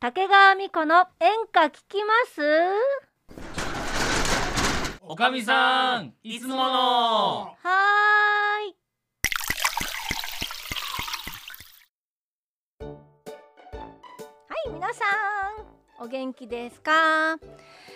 [0.00, 2.40] 竹川美子の演歌聞きます？
[5.02, 6.60] おかみさんいつもの。
[6.60, 8.76] はーい。
[12.80, 12.90] は
[14.66, 15.04] い皆さ
[16.00, 17.36] んお元気ですか？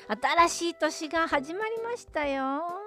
[0.09, 2.82] 新しい年が始まりましたよ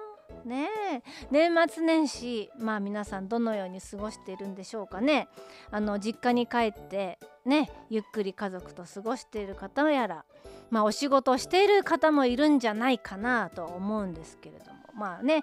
[0.46, 1.02] ね。
[1.30, 5.28] 年末年始まあ皆さんどのように過ごしているんでしょうかね。
[5.70, 10.24] あの実家に帰ってねゆっくり家族と過ごしている方やら
[10.70, 14.76] まあお仕事をしている方もいるんじゃないかなと思うんですけれども。
[14.94, 15.42] まあね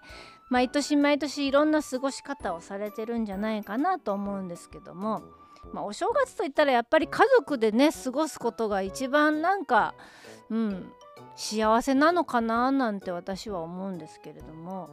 [0.50, 5.22] 毎年毎年いろんな過ごし方をされてるんじゃないかなと思うんですけども、
[5.72, 9.96] まあ、お正月といったらやっぱり家族でね過ごすことが一番なんか
[10.50, 10.92] うん
[11.36, 14.90] 幸せなのかななんて私は思うんですけれども。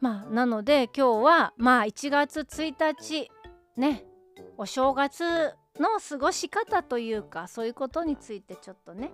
[0.00, 3.30] まあなので今日はまあ1月1日
[3.76, 4.04] ね
[4.58, 9.12] お正月の過ごし方というかそういうことについてちょっとね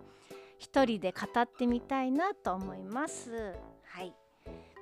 [0.59, 3.55] 一人で語ってみたいなと思います。
[3.84, 4.14] はい。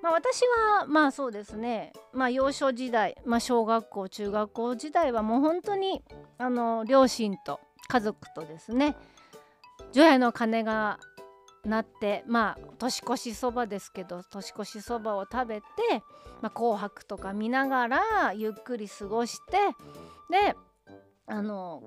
[0.03, 0.41] まあ、私
[0.79, 6.03] はまあそうですね、まあ、幼少時代、まあ、小学校中学校時代はもう本当に
[6.39, 8.97] あの両親と家族とですね
[9.93, 10.99] 除夜の鐘が
[11.65, 15.67] 鳴ってまあ年越しそばですけど年越しそばを食べて、
[16.41, 19.59] まあ、紅白とか見ながらゆっくり過ごして
[20.31, 20.57] で
[21.27, 21.83] あの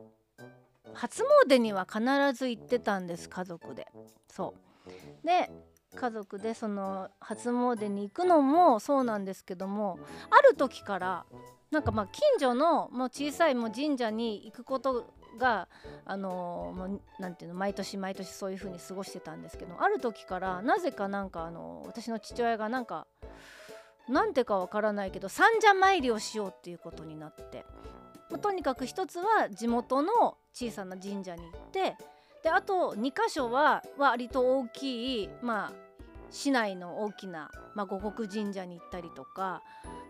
[0.94, 3.88] 初詣には必ず行ってたんです家族で。
[4.30, 4.54] そ
[4.86, 5.50] うで
[5.96, 10.00] 家族でその初詣に行くのもそうなんですけども
[10.32, 11.26] ある時から
[11.72, 15.68] なんかまあ近所のもう小さいもう神社に行くことが
[16.06, 23.08] あのもうなんていうの毎年毎年そういう風に過ごしてたんですけどある時からなぜかなんかあの私の父親がなんか
[24.10, 27.66] なんてかわからないけど三社参りをしようっていうことになって
[28.30, 31.96] まあとにかく一つは地元の小さな神社に行って
[32.44, 35.83] であと2箇所は割と大きいまあ
[36.34, 39.62] 市内の大きな、まあ、五穀神社に行ったりとか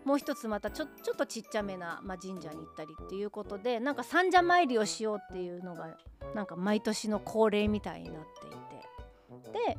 [0.04, 5.96] もう一つまたちょちょっとちっちゃめな、まあ、神社に行ったりっていうことでなんか三社参りをしようっていうのが
[6.34, 8.54] なんか毎年の恒例みたいになっていて。
[9.52, 9.78] で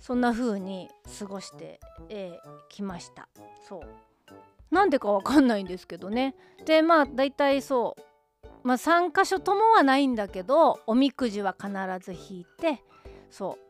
[0.00, 3.26] そんな風に過ごしてき、えー、ました。
[3.66, 4.74] そう。
[4.74, 6.34] なんでかわかんないんですけどね。
[6.66, 8.50] でまあ大体そう。
[8.64, 12.82] まあ3箇所ともはないんだけどおみくじは必ず引いて
[13.30, 13.64] そう。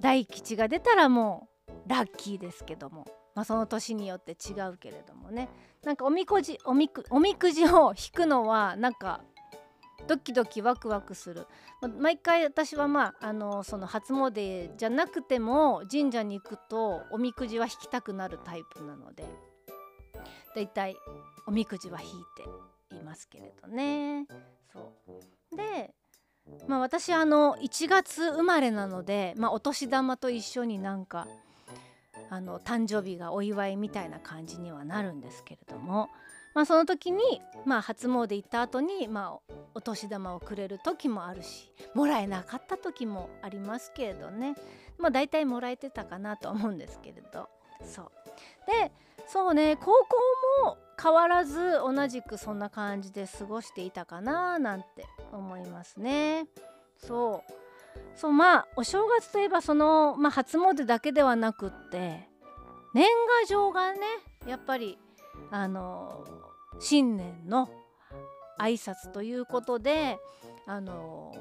[0.00, 5.48] 大吉が出たらもうラッキーですけども、まあ、その年によって違うけれどもね。
[5.84, 9.22] なんかおみくじおみくおみくじを引くのはなんか
[10.06, 11.46] ドキドキワクワクする、
[11.98, 19.24] 毎回私はまああのその初詣じゃなくても神社に行くとおみくじは引きたくなるタイプなので。
[20.54, 20.96] だいたい
[21.46, 22.10] おみくじは引い
[22.90, 24.26] ていますけれどね。
[24.72, 24.92] そ
[25.52, 25.56] う。
[25.56, 25.94] で
[26.66, 31.26] まあ私あの1月生まれなので、まあ、お年玉と一緒になんか
[32.28, 36.08] あの誕生日がお祝いみたいな感じにはなるんですけれども、
[36.54, 37.18] まあ、その時に、
[37.64, 44.54] まあ、初詣行った後にまあお年玉をくれる時もあるしもらえなかった時もありますけれどね。
[44.98, 47.48] まあ大体もらえてたかなと思うんですけれど。
[47.84, 48.10] そう。
[48.66, 48.92] で
[49.26, 50.16] そうね高校
[50.64, 56.46] も変わらず同じくそんな感じで過ごしていたかななんて思いますね。
[56.98, 57.52] そう
[58.14, 62.28] そうまあお正月といえばその、まあ、初詣だけではなくって
[62.92, 63.06] 年
[63.42, 64.00] 賀状がね
[64.46, 64.98] やっぱり
[65.50, 66.24] あの
[66.78, 67.68] 新年の
[68.58, 70.18] 挨拶ということで
[70.66, 71.32] あの、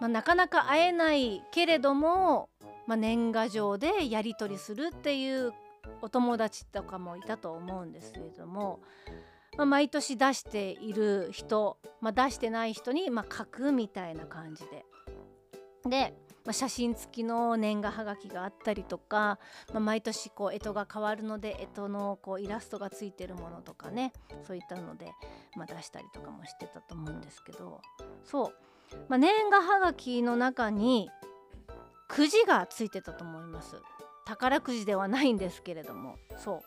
[0.00, 2.48] まあ、なかなか会えないけれども、
[2.86, 5.52] まあ、年賀状でやり取りするっていう
[6.02, 8.80] お友達とかもいたと思うんですけれども、
[9.56, 14.84] まあ、毎年出している人、まあ、出してない人にま書くみたいな感じで。
[15.88, 16.14] で、
[16.44, 19.38] まあ、写真付きの年賀はがきがあったりとか、
[19.72, 24.12] まあ、毎年こう干支が変わるので干支のこうイラストがついてるものとかね
[24.46, 25.12] そういったので、
[25.56, 27.80] まあ、出したりとかもしてたと思うんですけど
[28.24, 28.52] そう、
[29.08, 31.10] まあ、年賀はがきの中に
[32.08, 33.76] くじがついてたと思います。
[34.28, 36.16] 宝くじではないんですけれども。
[36.36, 36.60] そう。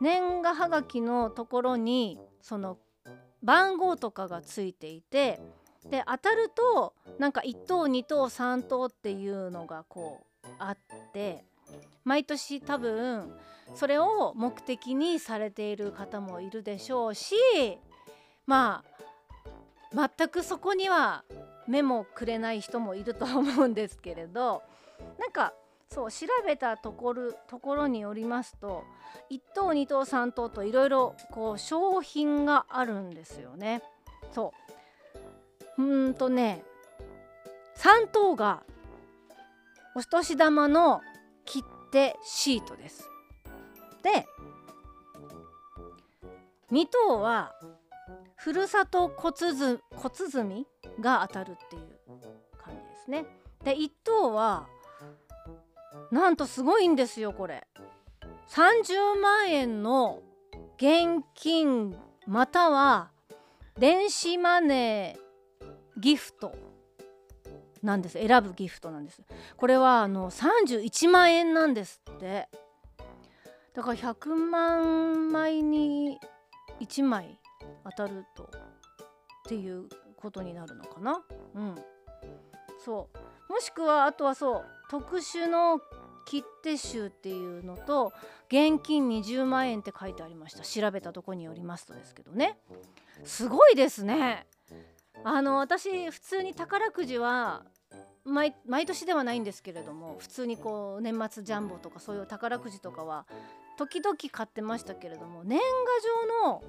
[0.00, 2.78] 年賀はがきのところにその
[3.42, 5.40] 番号とかがついていて
[5.90, 10.78] で当たるとなんか1等2等3等っていうのがこうあっ
[11.12, 11.44] て
[12.04, 13.32] 毎年多分
[13.74, 17.34] それを目的にされている方もいるでしょうし
[18.46, 18.82] ま
[19.94, 21.24] あ全くそこには
[21.66, 24.62] 目もくれない人もいると思うんですけれど
[25.18, 25.52] なんか
[25.90, 28.84] そう調べたところところによりますと
[29.30, 33.82] 1等2等3等といろいろこう商品があるんですよね。
[34.32, 34.52] そ
[35.78, 35.82] う。
[35.82, 36.62] うんとね
[37.76, 38.62] 3等が
[39.94, 41.00] お年玉の
[41.44, 43.08] 切手シートです。
[44.02, 44.26] で
[46.70, 47.52] 2等は
[48.36, 50.66] ふるさと小鼓小鼓
[51.00, 51.82] が当たるっていう
[52.58, 53.24] 感じですね。
[53.64, 54.68] で1等は
[56.10, 57.66] なんとすごいんですよこれ。
[58.48, 60.22] 30万円の
[60.76, 61.94] 現金
[62.26, 63.10] または
[63.78, 66.52] 電子マネーギフト
[67.82, 68.18] なんです。
[68.18, 69.22] 選ぶギフトなんです。
[69.56, 72.48] これはあの31万円なんですって。
[73.74, 76.18] だから100万枚に
[76.80, 77.38] 1枚
[77.84, 78.46] 当たるとっ
[79.48, 81.22] ていうことになるのかな。
[81.54, 81.74] うん。
[82.84, 83.08] そ
[83.48, 83.52] う。
[83.52, 85.80] もしくはあとはそう特殊の
[86.28, 88.12] 切手集っていうのと
[88.48, 90.62] 現金20万円って書いてありました。
[90.62, 92.58] 調べたとこによりますとですけどね。
[93.24, 94.46] すごいですね。
[95.24, 97.64] あの私普通に宝くじは
[98.24, 98.52] 毎
[98.86, 103.24] 年ではないんですけれども普通にこう年末ジャンボとかそういう宝くじとかは
[103.78, 105.64] 時々買ってましたけれども年賀
[106.44, 106.62] 状の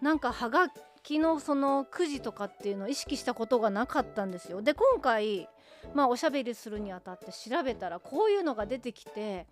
[0.00, 0.68] なんかはが
[1.02, 4.62] きのそのくじとかっていうのを意識したことがなかったんですよ。
[4.62, 5.48] で今回
[5.92, 9.46] まあおしゃべりするにあたって調べたらこういうのが出てきて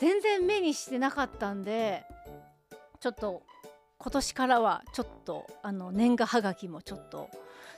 [0.00, 2.04] 全然目にしてなかったんで
[3.00, 3.42] ちょっと
[3.98, 7.28] 今年からはちょっとあの年賀はがきもちょっと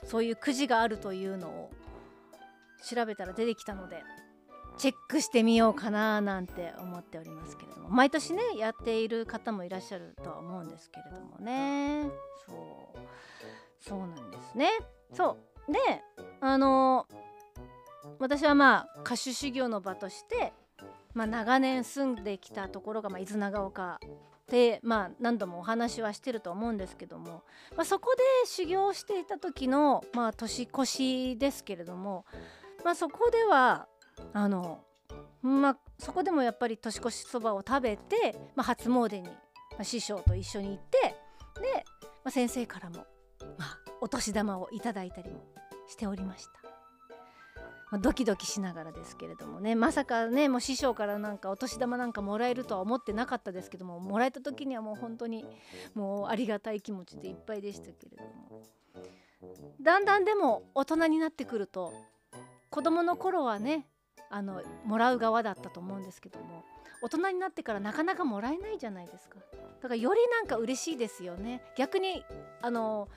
[0.05, 1.71] そういうくじがあるというのを
[2.83, 4.03] 調べたら出てきたので
[4.77, 12.09] チェックしてみようかななんて思っておりますけれども毎年ねやっている方もいらっしゃるとは思うんですけれどもね。
[12.47, 12.53] そ
[12.95, 12.99] う。
[13.79, 14.69] そうなんですね。
[15.13, 15.71] そう。
[15.71, 15.79] で
[16.41, 17.07] あの
[18.19, 20.53] 私はまあ歌手修行の場として、
[21.13, 23.99] まあ、長年住んできたところが、まあ、伊豆長岡
[24.47, 27.43] で、まあ、何度もお話はしてると思うんですけども、
[27.75, 32.25] まあ、そこで修行していた時の、まあ、年越しですけれども、
[32.83, 33.87] まあ、そこでは
[34.33, 34.83] あの
[35.41, 39.33] まあそこでもやっぱり年越しそばを食べて、まあ、初詣に、ま
[39.79, 40.99] あ、師匠と一緒に行って
[41.61, 41.85] で、
[42.23, 43.05] まあ、先生からも、
[43.57, 45.43] まあ、お年玉をいただいたりも
[45.87, 46.62] しておりました。
[47.93, 49.75] まあ、ドキドキしながらですけれどもね。
[49.75, 55.45] まさかねもう師匠からなんかお年玉なんかもらえるとは思ってなかったですけどももらえた時にはもう本当に
[55.93, 58.63] もうありがたい気持ちでいっぱいでしたけれども。
[59.79, 61.93] だんだんでも大人になってくると
[62.71, 63.85] 子供の頃はね
[64.31, 66.63] あのもらう側だったと思うんですけども
[67.03, 69.37] 大人になってからなかなかもらえないじゃないですか。
[69.83, 71.61] だからよりなんか嬉しいですよね。
[71.77, 72.25] 逆に
[72.59, 73.07] あの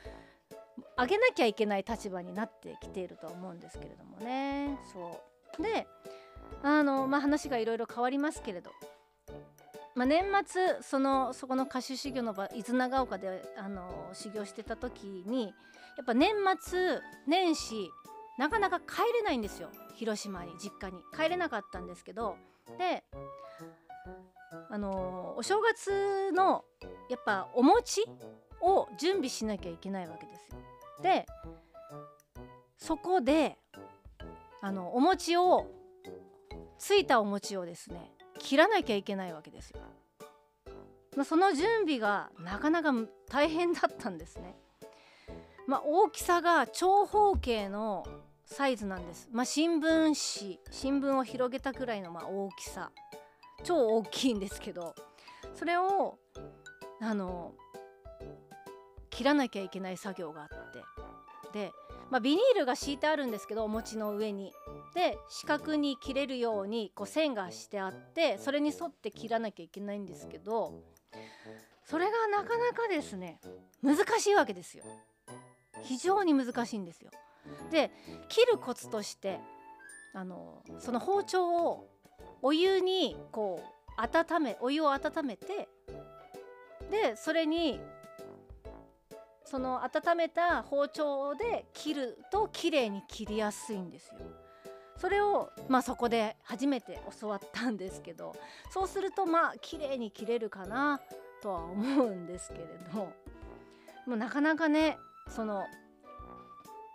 [0.96, 4.78] あげなきゃいけない立場になってきているとは思うんですけれどもね。
[4.92, 5.22] そ
[5.58, 5.62] う。
[5.62, 5.86] で
[6.62, 8.70] あのまあ話がいろいろ変わりますけれど。
[9.94, 15.48] まあ、年末そのそこの歌手修行の場伊豆長岡であの修行してた時にや
[16.02, 17.90] っぱ年末年始
[18.38, 19.70] なかなか帰れないんですよ。
[19.94, 21.00] 広島に実家に。
[21.16, 22.36] 帰れなかったんですけど。
[22.78, 23.04] で
[24.68, 26.64] あのお正月の
[27.08, 28.04] やっぱお餅
[28.60, 30.58] を準備しなきゃいけないわけですよ。
[31.02, 31.26] で
[32.76, 33.58] そこで
[34.60, 35.66] あのお餅を
[36.78, 39.80] ついたお餅をですね切らなきゃいけないわけですよ。
[41.16, 42.92] まあ、その準備がなかなか
[43.28, 44.54] 大変だったんですね。
[45.66, 48.06] まあ、大きさが長方形の
[48.44, 49.28] サイズなんです。
[49.32, 49.82] まあ、新聞
[50.40, 52.92] 紙新聞を広げたくらいのま大きさ
[53.64, 54.94] 超大きいんですけど
[55.54, 56.18] それを
[57.00, 57.54] あの
[59.16, 60.84] 切らなきゃいけない作業があって
[61.58, 61.72] で、
[62.10, 64.52] まあ、ビニールが敷いてあるんですけどお餅の上に。
[64.94, 70.80] で四角に切れるようにこう線がしてあってそれに沿って切らなきゃいけないんですけど
[71.84, 73.38] それがなかなかですね
[73.82, 74.84] 難しいわけですよ。
[75.82, 77.10] 非常に難しいんですよ。
[77.70, 77.90] で
[78.28, 79.38] 切るコツとして
[80.14, 81.88] あのその包丁を
[82.42, 85.68] お湯にこう温めお湯を温めて
[86.90, 87.80] でそれに
[89.46, 94.14] その温めた包丁で切ると綺麗に切りやすいんですよ。
[94.98, 98.34] それをまあそこで初めて教わったんですけど
[98.70, 101.00] そうするとまあ綺麗に切れるかな
[101.42, 104.96] とは思うんですけれどもうなかなかね
[105.28, 105.66] その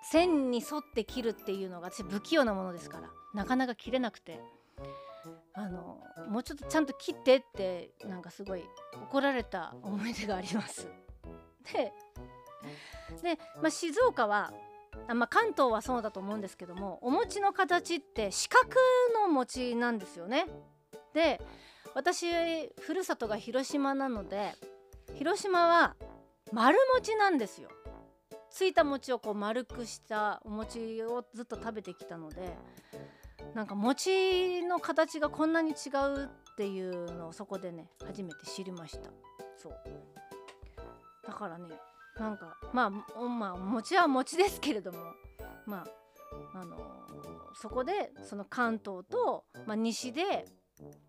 [0.04, 4.40] 線に沿って切るっていうのが私不器用なものですからなかなか切れなくて
[5.54, 8.64] あのもうちょっとちゃんと切ってってなんかすごい
[9.04, 10.88] 怒られた思い出があります。
[11.74, 11.94] で
[13.22, 14.52] で、まあ、静岡は
[15.08, 18.70] あ、まあ、関東はそうだと思うんですけどもお餅の形って四角
[19.22, 20.46] の餅なんですよね。
[21.14, 21.42] で
[21.94, 22.28] 私
[22.80, 24.54] ふるさとが広島なので
[25.16, 25.96] 広島は
[26.52, 27.70] 丸餅なんですよ。
[28.50, 32.58] ついた餅をこう丸くしたお餅をずっと食べてきたので
[33.56, 39.10] なんか餅の形がこんなに違うっていうのをそこでね初めて知りました
[39.58, 39.74] そう
[41.26, 41.68] だからね
[42.20, 45.00] なんかまあまあ餅は餅ですけれども
[45.66, 45.86] ま
[46.54, 46.78] ああの
[47.54, 50.46] そこでその関東と、まあ、西で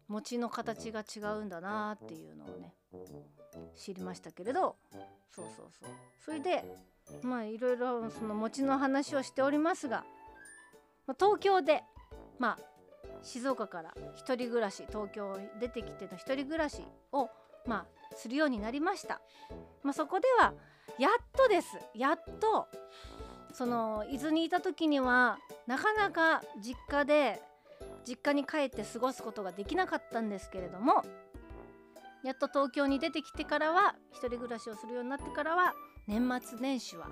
[0.09, 2.75] 餅の形が違うんだなっていうのをね
[3.77, 4.77] 知りましたけれど
[5.31, 5.91] そうそうそう。
[6.25, 6.65] それで
[7.23, 10.05] まあいろいろその餅の話をしておりますが、
[11.07, 11.83] まあ、東京で
[12.39, 12.73] まあ
[13.23, 16.83] 静岡から一人暮らし東京出てきての一人暮らし
[17.13, 17.31] を
[17.67, 19.21] まあするようになりました、
[19.83, 20.55] まあ、そこでは
[20.99, 21.79] やっとです。
[21.95, 22.69] やっと。
[23.53, 27.43] その伊豆にいた時にはなかなか実家で
[28.07, 31.05] 実家に帰って過ごすことができなかったんですけれども
[32.25, 35.75] やっと東京に出てきてからは一人暮らしをするようになってからは
[36.07, 37.09] 年末年始は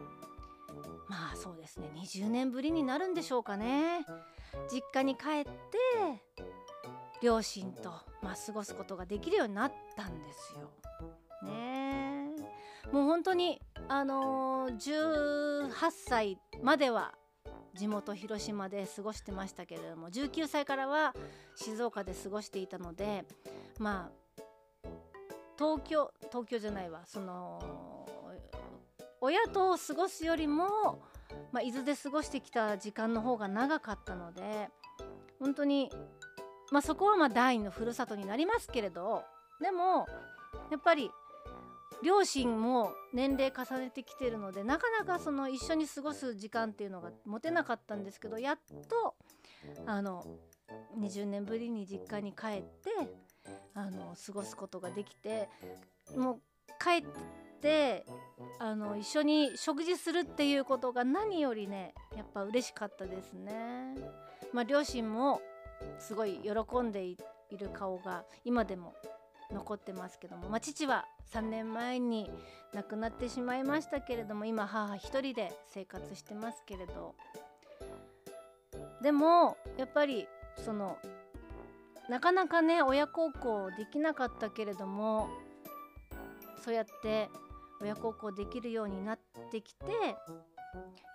[1.09, 4.07] まあそうですね20年ぶりになるんでしょうかね。
[4.73, 5.51] 実家に帰って
[7.23, 7.91] 両親と、
[8.23, 10.71] まあ、過ごすことができるようになったんですよ。
[11.43, 12.10] ね
[12.93, 17.15] もう本当にあのー、18歳までは
[17.75, 21.15] 地元広島で過ごしてましたけれども19歳からは
[21.55, 23.25] 静岡で過ごしていたので
[23.79, 24.43] まあ
[25.57, 28.07] 東京東京じゃないわその
[29.21, 31.03] 親と過ごすよりも、
[31.53, 34.71] まあ、伊豆で過ごしてきた時間の方が長かったので
[35.39, 35.91] 本当に、
[36.73, 39.23] まあ、そこはまあ第二のふるさとになりますけれど
[39.61, 40.07] でも
[40.71, 41.11] やっぱり
[42.03, 49.15] 両親も年齢重ねてきてるのでなかなかその一緒に過ごす時間っていうのが持てなかったんですけどやっと
[49.87, 50.25] あの
[50.99, 52.91] 20年ぶりに実家に帰って
[53.75, 55.49] あの過ごすことができて
[56.17, 56.41] もう
[56.83, 57.05] 帰っ
[57.61, 58.07] て
[58.59, 63.95] あの一緒に食事するっていうことが何よりねやっぱ嬉しかったですね。
[64.53, 65.41] まあ、両親も
[65.99, 67.17] すごい喜んでい
[67.57, 68.95] る顔が今でも
[69.53, 72.31] 残ってますけども、まあ、父は3年前に
[72.73, 77.15] 亡くなってしまいましたけれども今母一人で生活してますけれど。
[79.03, 80.29] でもやっぱり
[80.65, 80.99] その
[82.09, 85.29] なかなかね親孝行できなかったけれども
[86.63, 87.31] そうやって
[87.81, 89.19] 親孝行できるようになっ
[89.51, 89.87] てきて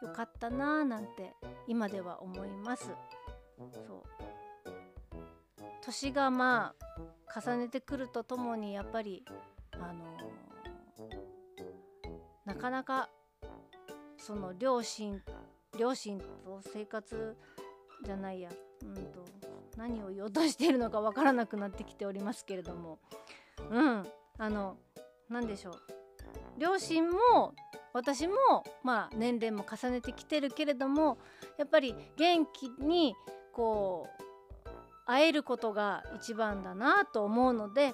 [0.02, 1.34] よかったなーなんて
[1.68, 2.90] 今では思います。
[3.88, 4.16] そう。
[5.84, 6.86] 年がまあ
[7.36, 9.26] 重ねてくるとともにやっぱり
[9.74, 10.06] あの、
[12.46, 13.10] なかなか
[14.18, 15.22] その両親
[15.78, 17.36] 両親と生活
[18.04, 18.50] じゃないや
[18.84, 19.26] うんと
[19.76, 23.00] 何を言おうとしているのかわからなくなってきておりますけれども。
[23.70, 24.06] うん
[24.38, 24.78] あの
[25.30, 25.76] 何でしょう。
[26.58, 27.54] 両親も
[27.94, 28.36] 私も
[28.84, 31.18] まあ年齢も重ねてきてるけれども
[31.58, 33.16] やっぱり元気に
[33.52, 34.24] こう
[35.06, 37.94] 会えることが一番だなと思うので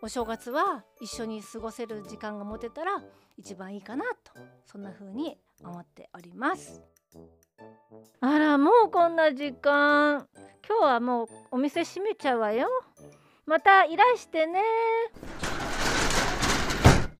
[0.00, 3.02] お正月は一緒に過ごせる時間が持てたら
[3.36, 4.32] 一番いいかなと
[4.64, 6.80] そんな風に思っております。
[8.20, 10.28] あらもうこんな時間。
[10.68, 12.68] 今日はもうお店閉めちゃうわよ。
[13.46, 14.62] またいらしてね。